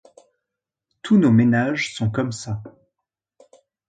[1.03, 2.59] Tous nos ménages sont comme ça.